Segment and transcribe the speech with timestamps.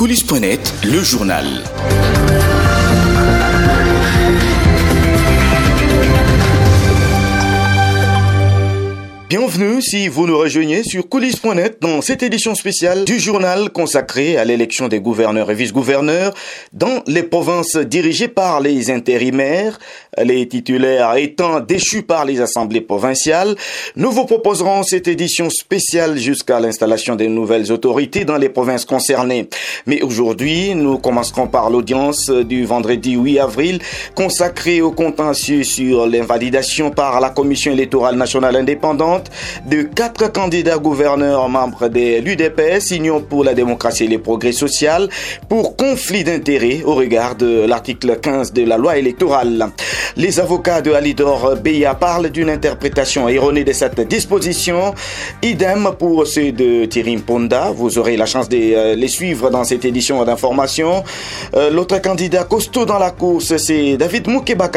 [0.00, 1.62] Coulisses.net, le journal.
[9.52, 14.44] Bienvenue si vous nous rejoignez sur coulisses.net dans cette édition spéciale du journal consacré à
[14.44, 16.32] l'élection des gouverneurs et vice-gouverneurs
[16.72, 19.80] dans les provinces dirigées par les intérimaires,
[20.22, 23.56] les titulaires étant déchus par les assemblées provinciales.
[23.96, 29.48] Nous vous proposerons cette édition spéciale jusqu'à l'installation des nouvelles autorités dans les provinces concernées.
[29.84, 33.80] Mais aujourd'hui, nous commencerons par l'audience du vendredi 8 avril
[34.14, 39.28] consacrée au contentieux sur l'invalidation par la Commission électorale nationale indépendante
[39.66, 45.08] de quatre candidats gouverneurs membres de l'UDPS, Union pour la démocratie et les progrès social,
[45.48, 49.70] pour conflit d'intérêts au regard de l'article 15 de la loi électorale.
[50.16, 54.94] Les avocats de Alidor Beya parlent d'une interprétation erronée de cette disposition.
[55.42, 57.70] Idem pour ceux de Thierry Ponda.
[57.70, 61.04] Vous aurez la chance de euh, les suivre dans cette édition d'information.
[61.54, 64.68] Euh, l'autre candidat costaud dans la course, c'est David Moukeba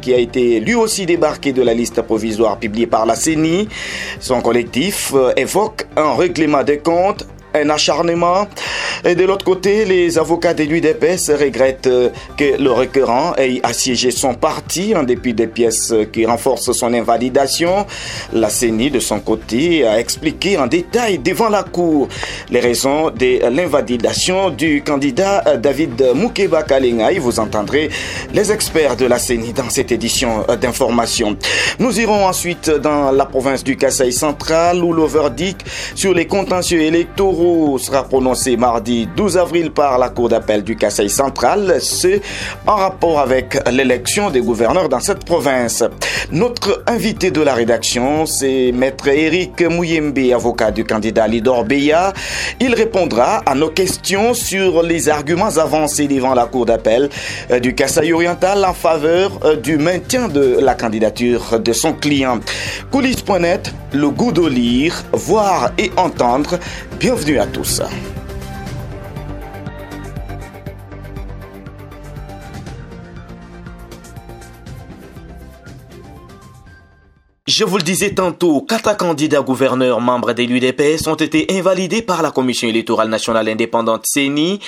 [0.00, 3.68] qui a été lui aussi débarqué de la liste provisoire publiée par la CENI.
[4.20, 8.46] Son collectif euh, évoque un règlement des comptes un acharnement.
[9.04, 14.10] Et de l'autre côté, les avocats de l'UDPS regrettent euh, que le requérant ait assiégé
[14.10, 17.86] son parti en dépit des pièces qui renforcent son invalidation.
[18.32, 22.08] La CENI, de son côté, a expliqué en détail devant la Cour
[22.50, 27.18] les raisons de l'invalidation du candidat David Moukeba Kalingaï.
[27.18, 27.90] Vous entendrez
[28.32, 31.36] les experts de la CENI dans cette édition d'information.
[31.78, 36.82] Nous irons ensuite dans la province du Kasaï central où le verdict sur les contentieux
[36.82, 37.43] électoraux
[37.78, 42.20] sera prononcé mardi 12 avril par la Cour d'appel du Kassai central, ce
[42.66, 45.82] en rapport avec l'élection des gouverneurs dans cette province.
[46.30, 52.12] Notre invité de la rédaction, c'est maître Eric Mouyembe, avocat du candidat Lidor Beya.
[52.60, 57.08] Il répondra à nos questions sur les arguments avancés devant la Cour d'appel
[57.50, 62.40] euh, du Kassai oriental en faveur euh, du maintien de la candidature de son client.
[62.90, 66.58] Coulisses.net, le goût de lire, voir et entendre.
[66.98, 67.82] Bienvenue à tous.
[77.46, 82.22] Je vous le disais tantôt, quatre candidats gouverneurs membres de l'UDPS ont été invalidés par
[82.22, 84.60] la Commission électorale nationale indépendante CENI,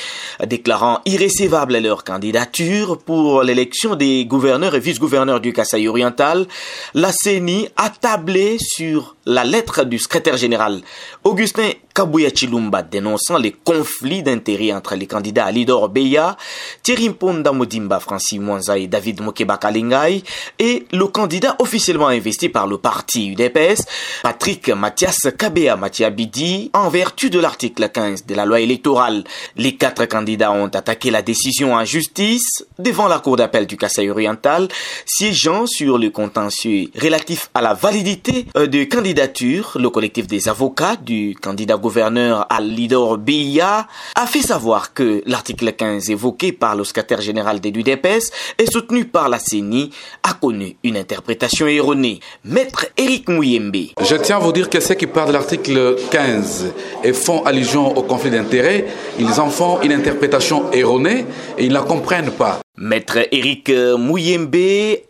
[0.46, 6.46] déclarant irrécevable leur candidature pour l'élection des gouverneurs et vice-gouverneurs du Kasaï oriental.
[6.92, 10.82] La CENI a tablé sur la lettre du secrétaire général
[11.24, 16.36] Augustin Kabouya Chilumba dénonçant les conflits d'intérêts entre les candidats Alidor Beya,
[16.82, 20.22] Thierry Mponda Modimba Francis Mwanza et David Mokeba Kalingay
[20.58, 23.84] et le candidat officiellement investi par le parti UDPS,
[24.22, 25.76] Patrick Mathias Kabea
[26.10, 29.24] Bidi, en vertu de l'article 15 de la loi électorale.
[29.56, 34.10] Les quatre candidats ont attaqué la décision en justice devant la cour d'appel du Kassai
[34.10, 34.68] oriental,
[35.04, 39.76] siégeant sur le contentieux relatif à la validité euh, de candidature.
[39.76, 46.10] Le collectif des avocats du candidat gouverneur Alidor Biya a fait savoir que l'article 15
[46.10, 49.90] évoqué par le secrétaire général de l'UDPS et soutenu par la CENI
[50.22, 52.20] a connu une interprétation erronée.
[52.56, 53.76] Maître Eric Mouyembe.
[54.00, 56.72] Je tiens à vous dire que ceux qui parlent de l'article 15
[57.04, 58.86] et font allusion au conflit d'intérêts,
[59.18, 61.26] ils en font une interprétation erronée
[61.58, 62.60] et ils ne la comprennent pas.
[62.78, 64.54] Maître Eric Mouyembe,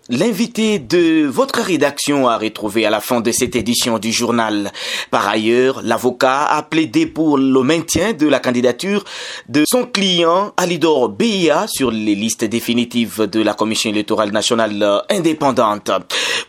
[0.09, 4.71] l'invité de votre rédaction a retrouvé à la fin de cette édition du journal.
[5.11, 9.03] Par ailleurs, l'avocat a plaidé pour le maintien de la candidature
[9.49, 15.91] de son client Alidor Beya sur les listes définitives de la Commission électorale nationale indépendante.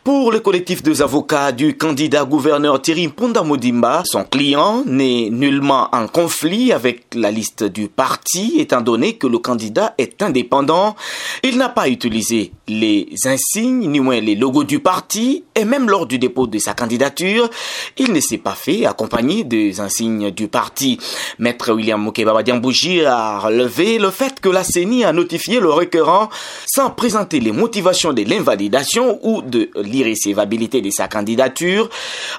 [0.03, 6.07] Pour le collectif des avocats du candidat gouverneur Thierry Pondamodimba, son client n'est nullement en
[6.07, 10.95] conflit avec la liste du parti étant donné que le candidat est indépendant
[11.43, 16.05] il n'a pas utilisé les insignes, ni moins les logos du parti, et même lors
[16.05, 17.49] du dépôt de sa candidature,
[17.97, 20.99] il ne s'est pas fait accompagner des insignes du parti.
[21.39, 26.29] Maître William Moukeba Diambouji a relevé le fait que la CENI a notifié le requérant
[26.65, 31.89] sans présenter les motivations de l'invalidation ou de l'irrécevabilité de sa candidature.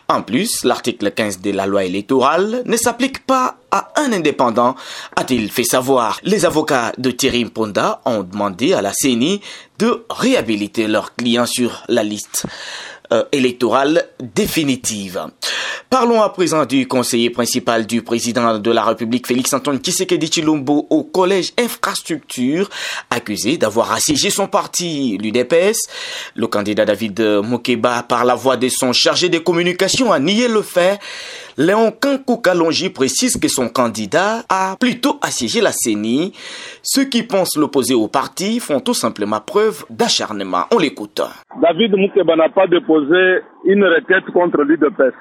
[0.08, 4.75] En plus, l'article 15 de la loi électorale ne s'applique pas à un indépendant,
[5.17, 6.20] a-t-il fait savoir.
[6.23, 9.41] Les avocats de Thierry Mponda ont demandé à la CENI
[9.79, 12.47] de réhabiliter leurs clients sur la liste
[13.12, 15.26] euh, électorale définitive.
[15.88, 20.87] Parlons à présent du conseiller principal du président de la République, Félix Antoine Tshisekedi Chilombo,
[20.91, 22.69] au collège infrastructure,
[23.09, 25.88] accusé d'avoir assiégé son parti, l'UDPS.
[26.35, 30.61] Le candidat David Mokeba, par la voix de son chargé de communication, a nié le
[30.61, 31.00] fait.
[31.60, 36.31] Léon Kankou Kalonji précise que son candidat a plutôt assiégé la CENI.
[36.84, 40.66] Ceux qui pensent l'opposer au parti font tout simplement preuve d'acharnement.
[40.72, 41.20] On l'écoute.
[41.60, 45.19] David Moukeba n'a pas déposé une requête contre l'UDPS.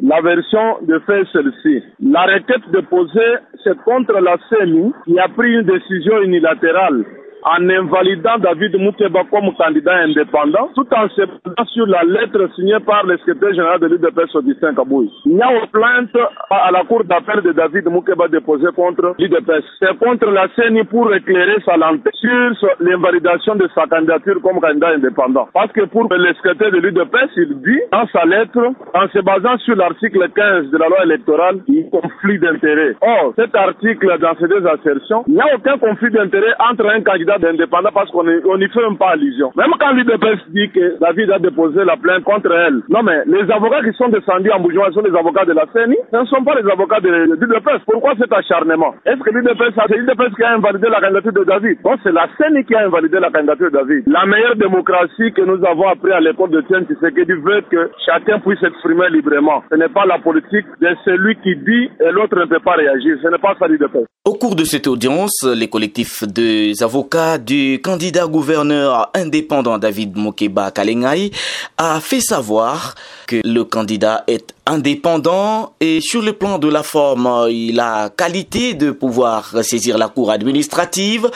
[0.00, 1.82] La version de fait celle-ci.
[2.00, 7.04] La requête déposée, c'est contre la CENI qui a pris une décision unilatérale
[7.44, 12.80] en invalidant David Moukeba comme candidat indépendant, tout en se basant sur la lettre signée
[12.86, 15.10] par le secrétaire général de l'UDPS Augustin Kabouy.
[15.26, 16.16] Il y a une plainte
[16.50, 19.64] à la cour d'appel de David Moukeba déposée contre l'UDPS.
[19.78, 24.90] C'est contre la CENI pour éclairer sa lanterne sur l'invalidation de sa candidature comme candidat
[24.90, 25.48] indépendant.
[25.52, 28.60] Parce que pour le secrétaire de l'UDPS, il dit dans sa lettre,
[28.94, 32.96] en se basant sur l'article 15 de la loi électorale, il conflit d'intérêt.
[33.00, 37.00] Or, cet article, dans ces deux assertions, il n'y a aucun conflit d'intérêt entre un
[37.02, 39.52] candidat d'indépendant parce qu'on n'y fait même pas allusion.
[39.56, 42.80] Même quand l'UDPS dit que David a déposé la plainte contre elle.
[42.88, 45.96] Non mais les avocats qui sont descendus en bourgeois sont les avocats de la CENI,
[46.10, 47.84] ce ne sont pas les avocats de, l'UDPS.
[47.86, 48.94] Pourquoi cet acharnement?
[49.04, 51.78] Est-ce que l'UDPS, l'UDPS qui a invalidé la candidature de David?
[51.84, 54.02] Non, c'est la CENI qui a invalidé la candidature de David.
[54.06, 58.38] La meilleure démocratie que nous avons appris à l'école de que du veut que chacun
[58.40, 59.62] puisse s'exprimer librement.
[59.70, 63.16] Ce n'est pas la politique de celui qui dit et l'autre ne peut pas réagir.
[63.22, 64.06] Ce n'est pas ça l'UDPS.
[64.26, 70.70] Au cours de cette audience, les collectifs des avocats du candidat gouverneur indépendant David Mokeba
[70.70, 71.30] Kalengai
[71.76, 72.94] a fait savoir
[73.26, 78.74] que le candidat est indépendant et sur le plan de la forme, il a qualité
[78.74, 81.28] de pouvoir saisir la cour administrative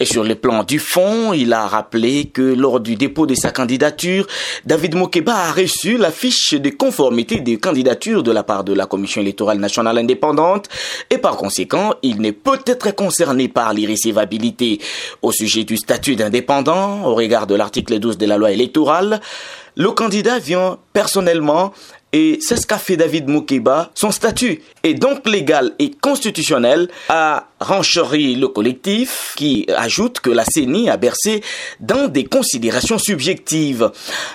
[0.00, 3.52] et sur le plan du fond, il a rappelé que lors du dépôt de sa
[3.52, 4.26] candidature,
[4.64, 8.86] David Mokeba a reçu la fiche de conformité des candidatures de la part de la
[8.86, 10.68] Commission électorale nationale indépendante
[11.10, 14.80] et par conséquent, il n'est peut-être concerné par l'irrécevabilité
[15.22, 19.20] au sujet du statut d'indépendant au regard de l'article 12 de la loi électorale.
[19.76, 21.72] Le candidat vient personnellement
[22.12, 23.90] et c'est ce qu'a fait David Moukeba.
[23.94, 30.44] Son statut est donc légal et constitutionnel, a rencheri le collectif qui ajoute que la
[30.44, 31.42] CENI a bercé
[31.78, 33.90] dans des considérations subjectives.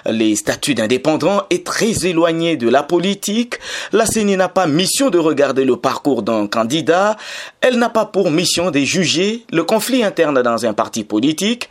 [0.05, 3.55] Les statuts d'indépendant est très éloigné de la politique.
[3.91, 7.17] La CENI n'a pas mission de regarder le parcours d'un candidat.
[7.61, 11.67] Elle n'a pas pour mission de juger le conflit interne dans un parti politique.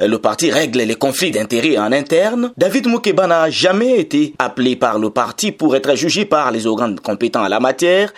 [0.00, 2.52] Le parti règle les conflits d'intérêts en interne.
[2.56, 6.98] David Moukeba n'a jamais été appelé par le parti pour être jugé par les organes
[7.00, 8.12] compétents à la matière.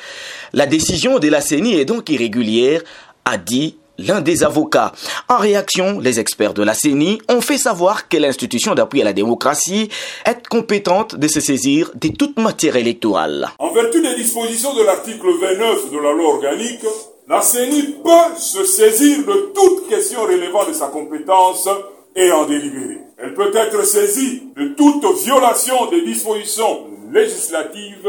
[0.55, 2.81] La décision de la CENI est donc irrégulière,
[3.25, 4.93] a dit l'un des avocats.
[5.29, 9.12] En réaction, les experts de la CENI ont fait savoir que l'institution d'appui à la
[9.12, 9.89] démocratie
[10.25, 13.49] est compétente de se saisir de toute matière électorale.
[13.59, 16.87] En vertu des dispositions de l'article 29 de la loi organique,
[17.29, 21.69] la CENI peut se saisir de toute question relevant de sa compétence
[22.15, 23.01] et en délibérer.
[23.19, 28.09] Elle peut être saisie de toute violation des dispositions législatives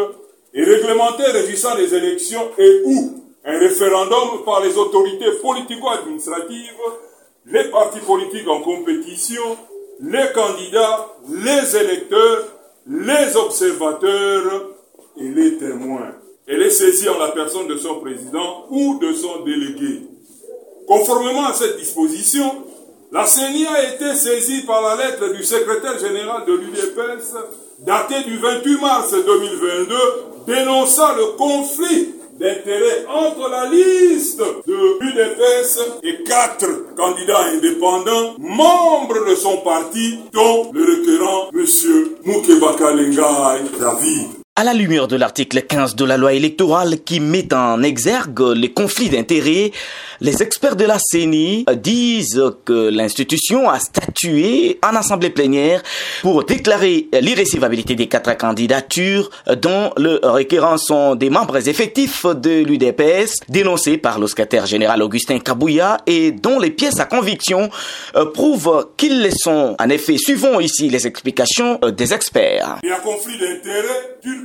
[0.55, 6.71] et réglementaires régissant les élections et ou un référendum par les autorités politico-administratives,
[7.45, 9.57] les partis politiques en compétition,
[10.01, 12.47] les candidats, les électeurs,
[12.87, 14.69] les observateurs
[15.17, 16.15] et les témoins.
[16.47, 20.03] Elle est saisie en la personne de son président ou de son délégué.
[20.87, 22.63] Conformément à cette disposition,
[23.11, 27.35] la CENI a été saisie par la lettre du secrétaire général de l'UDPS
[27.79, 29.95] datée du 28 mars 2022
[30.47, 39.35] dénonçant le conflit d'intérêts entre la liste de l'UDPS et quatre candidats indépendants, membres de
[39.35, 41.65] son parti, dont le requérant M.
[42.25, 42.91] Moukebaka
[43.79, 48.39] David à la lumière de l'article 15 de la loi électorale qui met en exergue
[48.55, 49.71] les conflits d'intérêts,
[50.21, 55.83] les experts de la CENI disent que l'institution a statué en assemblée plénière
[56.21, 59.29] pour déclarer l'irrécevabilité des quatre candidatures
[59.61, 65.39] dont le requérant sont des membres effectifs de l'UDPS dénoncés par le secrétaire général Augustin
[65.39, 67.69] Kabouya et dont les pièces à conviction
[68.15, 69.75] euh, prouvent qu'ils le sont.
[69.77, 72.79] En effet, suivons ici les explications euh, des experts.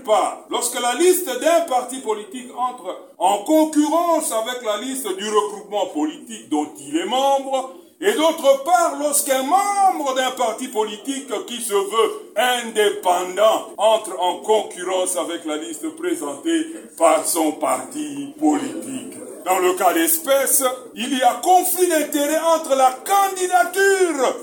[0.02, 5.86] Part, lorsque la liste d'un parti politique entre en concurrence avec la liste du regroupement
[5.86, 11.74] politique dont il est membre, et d'autre part, lorsqu'un membre d'un parti politique qui se
[11.74, 16.66] veut indépendant entre en concurrence avec la liste présentée
[16.96, 19.29] par son parti politique.
[19.44, 20.62] Dans le cas d'espèce,
[20.94, 24.36] il y a conflit d'intérêt entre la candidature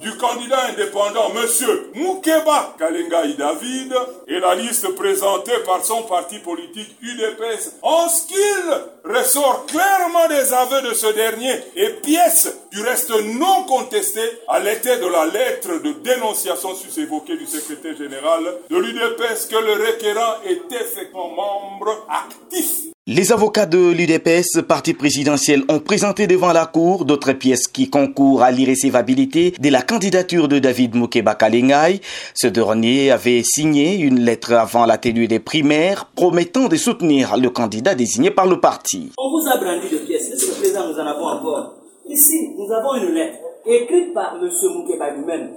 [0.00, 1.46] du candidat indépendant, M.
[1.94, 3.94] Moukeba Kalengai David,
[4.26, 10.52] et la liste présentée par son parti politique UDPS, en ce qu'il ressort clairement des
[10.52, 15.82] aveux de ce dernier et pièces du reste non contestées à l'état de la lettre
[15.82, 22.88] de dénonciation sus-évoquée du secrétaire général de l'UDPS que le requérant est effectivement membre actif
[23.10, 28.42] les avocats de l'UDPS, parti présidentiel, ont présenté devant la Cour d'autres pièces qui concourent
[28.42, 32.02] à l'irrécevabilité de la candidature de David Moukeba Kalingay.
[32.34, 37.48] Ce dernier avait signé une lettre avant la tenue des primaires promettant de soutenir le
[37.48, 39.10] candidat désigné par le parti.
[39.16, 40.30] On vous a brandi de pièces.
[40.30, 41.76] Monsieur le Président, nous en avons encore.
[42.10, 44.50] Ici, nous avons une lettre écrite par M.
[44.74, 45.48] Moukeba lui-même.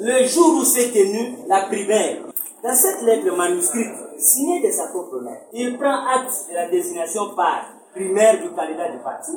[0.00, 2.16] Le jour où s'est tenue la primaire,
[2.64, 7.34] dans cette lettre manuscrite, signée de sa propre main, il prend acte de la désignation
[7.36, 9.32] par primaire du candidat du parti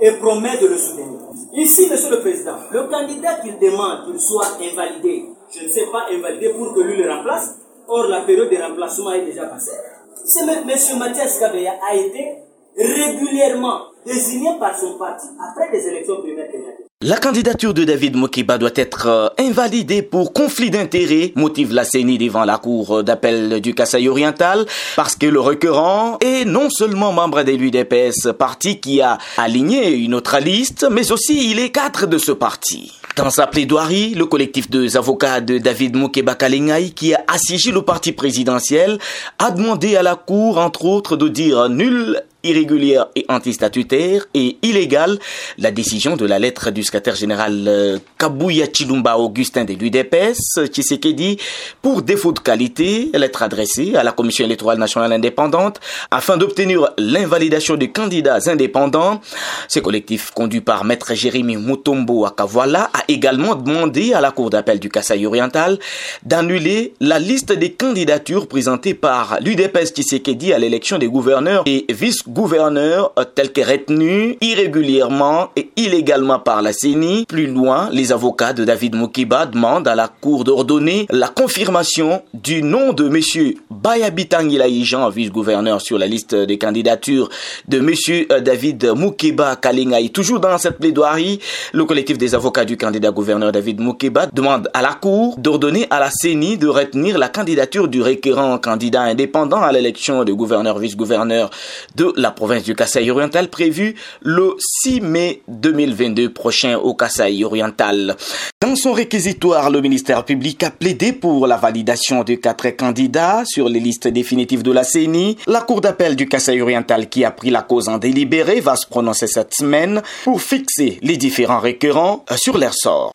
[0.00, 1.18] et promet de le soutenir.
[1.54, 6.06] Ici, Monsieur le Président, le candidat qu'il demande qu'il soit invalidé, je ne sais pas
[6.12, 7.56] invalidé pour que lui le remplace,
[7.88, 9.76] or la période de remplacement est déjà passée.
[10.24, 10.98] Ce M.
[10.98, 12.38] Mathias Kabeya a été
[12.76, 16.87] régulièrement désigné par son parti après des élections primaires kenyatiques.
[17.04, 22.18] La candidature de David Mokiba doit être euh, invalidée pour conflit d'intérêts, motive la CENI
[22.18, 27.44] devant la cour d'appel du Kassai oriental, parce que le requérant est non seulement membre
[27.44, 32.18] de l'UDPS, parti qui a aligné une autre liste, mais aussi il est cadre de
[32.18, 32.92] ce parti.
[33.14, 37.82] Dans sa plaidoirie, le collectif de avocats de David Moukeba Kalingay, qui a assiégé le
[37.82, 38.98] parti présidentiel,
[39.38, 45.18] a demandé à la Cour, entre autres, de dire nul irrégulière et antistatutaire et illégale,
[45.58, 51.38] la décision de la lettre du secrétaire général euh, Kabouya Chilumba Augustin de l'UDPS, Tshisekedi,
[51.82, 57.76] pour défaut de qualité, lettre adressée à la Commission électorale nationale indépendante afin d'obtenir l'invalidation
[57.76, 59.20] des candidats indépendants.
[59.68, 64.78] Ce collectif, conduit par maître Jérémy Mutombo Akavola, a également demandé à la Cour d'appel
[64.80, 65.78] du Kassai oriental
[66.22, 72.22] d'annuler la liste des candidatures présentées par l'UDPS Tshisekedi à l'élection des gouverneurs et vice
[72.38, 77.26] gouverneur euh, tel que retenu irrégulièrement et illégalement par la CENI.
[77.26, 82.62] Plus loin, les avocats de David Mukiba demandent à la Cour d'ordonner la confirmation du
[82.62, 83.54] nom de M.
[83.70, 87.28] Bayabitangilaï Jean, vice-gouverneur sur la liste des candidatures
[87.66, 88.40] de M.
[88.40, 90.10] David Mukiba Kalingaï.
[90.10, 91.40] Toujours dans cette plaidoirie,
[91.72, 95.98] le collectif des avocats du candidat gouverneur David Mukiba demande à la Cour d'ordonner à
[95.98, 101.50] la CENI de retenir la candidature du requérant candidat indépendant à l'élection de gouverneur vice-gouverneur
[101.96, 108.16] de la province du Kasaï oriental prévu le 6 mai 2022 prochain au Kasaï oriental.
[108.60, 113.68] Dans son réquisitoire, le ministère public a plaidé pour la validation de quatre candidats sur
[113.68, 115.38] les listes définitives de la CENI.
[115.46, 118.86] La Cour d'appel du Kasaï oriental qui a pris la cause en délibéré va se
[118.86, 123.12] prononcer cette semaine pour fixer les différents requérants sur leur sort.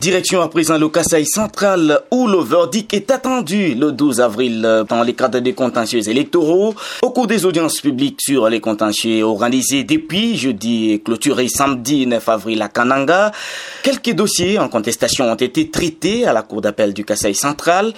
[0.00, 5.02] Direction à présent le Kassai central où le verdict est attendu le 12 avril dans
[5.02, 10.36] les cadres des contentieux électoraux au cours des audiences publiques sur les contentieux organisés depuis
[10.36, 13.32] jeudi et samedi 9 avril à Kananga.
[13.82, 17.92] Quelques dossiers en contestation ont été traités à la cour d'appel du Kassai central.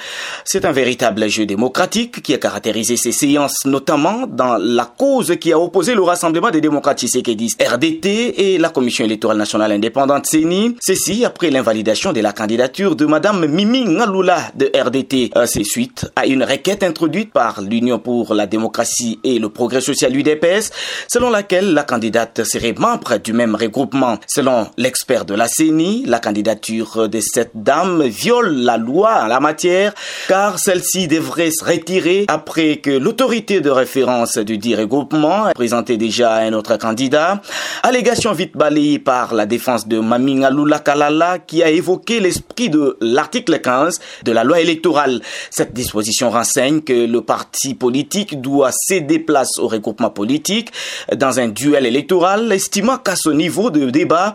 [0.45, 5.52] C'est un véritable jeu démocratique qui a caractérisé ces séances notamment dans la cause qui
[5.52, 10.76] a opposé le Rassemblement des démocrates disent RDT et la Commission électorale nationale indépendante CENI.
[10.81, 15.33] Ceci après l'invalidation de la candidature de Madame Mimi Ngaloula de RDT.
[15.37, 19.81] Euh, c'est suite à une requête introduite par l'Union pour la démocratie et le progrès
[19.81, 20.71] social UDPS,
[21.09, 24.19] selon laquelle la candidate serait membre du même regroupement.
[24.28, 29.40] Selon l'expert de la CENI, la candidature de cette dame viole la loi en la
[29.40, 29.93] matière,
[30.28, 35.97] car celle-ci devrait se retirer après que l'autorité de référence du dit regroupement a présenté
[35.97, 37.43] déjà un autre candidat.
[37.83, 42.97] Allégation vite balayée par la défense de Mami Ngaloula Kalala qui a évoqué l'esprit de
[43.00, 45.20] l'article 15 de la loi électorale.
[45.50, 50.70] Cette disposition renseigne que le parti politique doit céder place au regroupement politique
[51.16, 54.35] dans un duel électoral, estimant qu'à ce niveau de débat,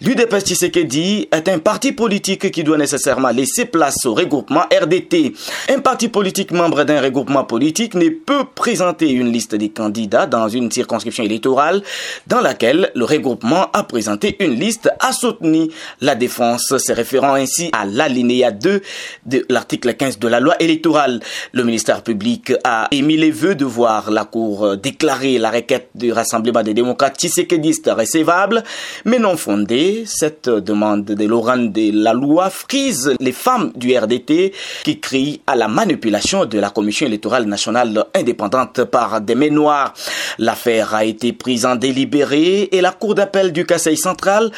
[0.00, 5.32] l'UDPS Tshisekedi est un parti politique qui doit nécessairement laisser place au regroupement RDT.
[5.70, 10.48] Un parti politique membre d'un regroupement politique ne peut présenter une liste des candidats dans
[10.48, 11.82] une circonscription électorale
[12.26, 15.68] dans laquelle le regroupement a présenté une liste à soutenir
[16.00, 18.82] la défense référant ainsi à l'alinéa 2
[19.26, 21.20] de l'article 15 de la loi électorale.
[21.52, 26.12] Le ministère public a émis les vœux de voir la Cour déclarer la requête du
[26.12, 28.62] Rassemblement des démocrates tshisekédistes recevable,
[29.04, 30.04] mais non fondée.
[30.06, 34.52] Cette demande de Laurent de la loi frise les femmes du RDT
[34.84, 39.94] qui crient à la manipulation de la Commission électorale nationale indépendante par des mains noires.
[40.38, 44.50] L'affaire a été prise en délibéré et la Cour d'appel du Conseil central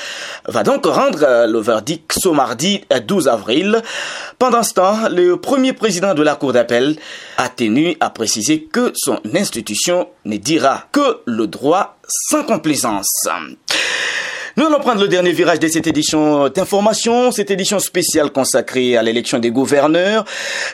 [0.46, 3.82] va donc rendre le verdict ce mardi 12 avril.
[4.38, 6.96] Pendant ce temps, le premier président de la Cour d'appel
[7.36, 13.28] a tenu à préciser que son institution ne dira que le droit sans complaisance.
[14.56, 19.02] Nous allons prendre le dernier virage de cette édition d'information, cette édition spéciale consacrée à
[19.02, 20.24] l'élection des gouverneurs.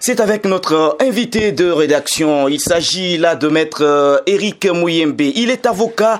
[0.00, 2.46] C'est avec notre invité de rédaction.
[2.48, 5.22] Il s'agit là de maître Eric Mouyembe.
[5.22, 6.18] Il est avocat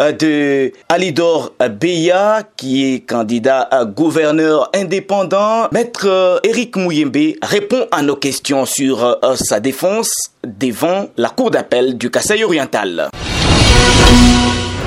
[0.00, 5.68] euh, de Alidor Beya, qui est candidat à gouverneur indépendant.
[5.70, 10.12] Maître Eric Mouyembe répond à nos questions sur euh, sa défense
[10.44, 13.10] devant la cour d'appel du Kassai oriental.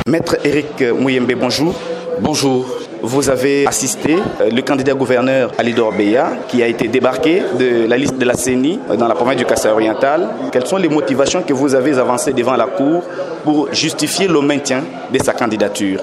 [0.05, 1.75] Maître Eric Mouyembe, bonjour.
[2.21, 2.65] Bonjour.
[3.01, 7.97] Vous avez assisté euh, le candidat gouverneur Alidor Beya qui a été débarqué de la
[7.97, 10.27] liste de la CENI euh, dans la province du Kassai oriental.
[10.51, 13.03] Quelles sont les motivations que vous avez avancées devant la Cour
[13.45, 14.83] pour justifier le maintien
[15.13, 16.01] de sa candidature?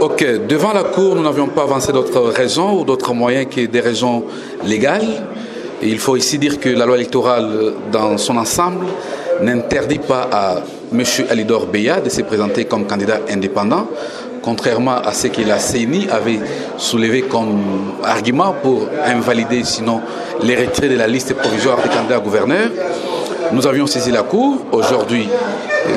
[0.00, 3.80] Ok, devant la Cour, nous n'avions pas avancé d'autres raisons ou d'autres moyens que des
[3.80, 4.24] raisons
[4.66, 5.06] légales.
[5.82, 8.86] Il faut ici dire que la loi électorale dans son ensemble
[9.40, 10.56] n'interdit pas à
[10.92, 11.02] M.
[11.30, 13.88] Alidor Beya de se présenter comme candidat indépendant
[14.44, 16.38] contrairement à ce que la CENI avait
[16.76, 17.58] soulevé comme
[18.04, 20.02] argument pour invalider sinon
[20.42, 22.70] les retraits de la liste provisoire des candidats gouverneurs.
[23.52, 24.58] Nous avions saisi la Cour.
[24.72, 25.28] Aujourd'hui,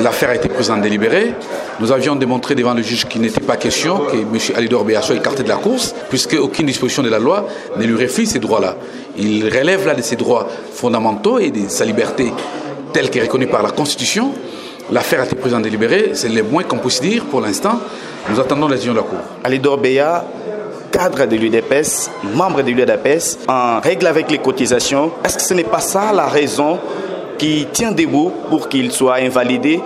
[0.02, 1.34] l'affaire a été prise en délibéré.
[1.80, 4.38] Nous avions démontré devant le juge qu'il n'était pas question que M.
[4.56, 8.02] Alidor Béa soit écarté de la course, puisque aucune disposition de la loi ne lui
[8.02, 8.76] refuse ces droits-là.
[9.16, 12.32] Il relève là de ses droits fondamentaux et de sa liberté
[12.92, 14.32] telle qu'elle est reconnue par la Constitution.
[14.90, 17.78] L'affaire a été prise en délibéré, c'est le moins qu'on puisse dire pour l'instant.
[18.30, 19.18] Nous attendons les décision de la Cour.
[19.44, 20.24] Alidor Beya,
[20.90, 25.12] cadre de l'UDPS, membre de l'UDPS, en règle avec les cotisations.
[25.24, 26.78] Est-ce que ce n'est pas ça la raison
[27.36, 29.80] qui tient debout pour qu'il soit invalidé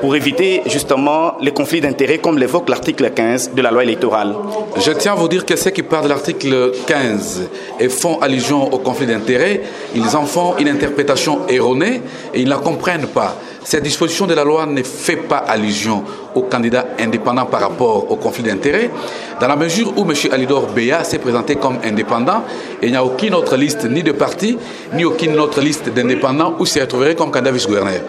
[0.00, 4.34] pour éviter justement les conflits d'intérêts comme l'évoque l'article 15 de la loi électorale?
[4.76, 7.48] Je tiens à vous dire que ceux qui parlent de l'article 15
[7.80, 9.62] et font allusion au conflit d'intérêts,
[9.94, 12.02] ils en font une interprétation erronée
[12.34, 13.36] et ils ne la comprennent pas.
[13.66, 16.04] Cette disposition de la loi ne fait pas allusion
[16.36, 18.92] aux candidats indépendants par rapport au conflit d'intérêts,
[19.40, 20.14] dans la mesure où M.
[20.30, 22.44] Alidor Beya s'est présenté comme indépendant
[22.80, 24.56] et il n'y a aucune autre liste ni de parti,
[24.94, 28.02] ni aucune autre liste d'indépendants où s'y retrouverait comme candidat vice-gouverneur.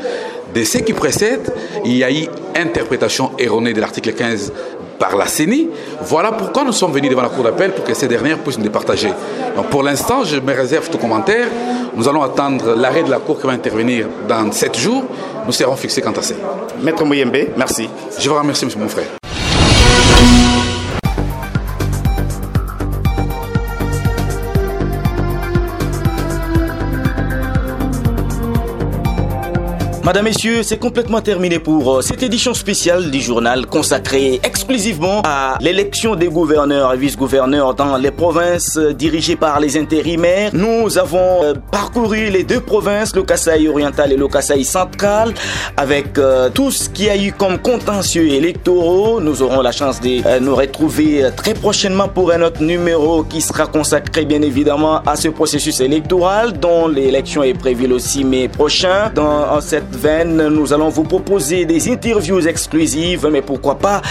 [0.53, 1.51] De ce qui précède,
[1.83, 4.53] il y a eu interprétation erronée de l'article 15
[4.97, 5.69] par la CENI.
[6.01, 8.63] Voilà pourquoi nous sommes venus devant la Cour d'appel pour que ces dernières puissent nous
[8.63, 9.11] départager.
[9.55, 11.47] Donc pour l'instant, je me réserve tout commentaire.
[11.95, 15.03] Nous allons attendre l'arrêt de la Cour qui va intervenir dans sept jours.
[15.45, 16.35] Nous serons fixés quant à ça.
[16.81, 17.89] Maître Mouyembe, merci.
[18.19, 19.26] Je vous remercie, monsieur mon frère.
[30.07, 35.57] Madame, Messieurs, c'est complètement terminé pour euh, cette édition spéciale du journal consacrée exclusivement à
[35.59, 40.51] l'élection des gouverneurs et vice-gouverneurs dans les provinces dirigées par les intérimaires.
[40.53, 45.33] Nous avons euh, parcouru les deux provinces, le Kasaï oriental et le Kasaï central,
[45.75, 49.19] avec euh, tout ce qui a eu comme contentieux électoraux.
[49.19, 53.67] Nous aurons la chance de nous retrouver très prochainement pour un autre numéro qui sera
[53.67, 59.11] consacré bien évidemment à ce processus électoral dont l'élection est prévue le 6 mai prochain.
[59.13, 64.01] Dans cette nous allons vous proposer des interviews exclusives, mais pourquoi pas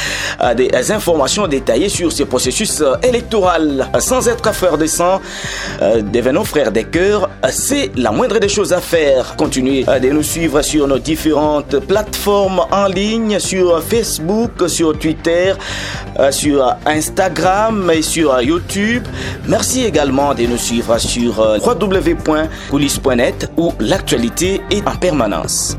[0.43, 3.89] euh, des informations détaillées sur ce processus euh, électoral.
[3.99, 5.21] Sans être frères de sang,
[5.83, 9.37] euh, devenons frères des cœurs, c'est la moindre des choses à faire.
[9.37, 15.53] Continuez de nous suivre sur nos différentes plateformes en ligne, sur Facebook, sur Twitter,
[16.31, 19.05] sur Instagram et sur YouTube.
[19.47, 25.76] Merci également de nous suivre sur www.coulisses.net où l'actualité est en permanence.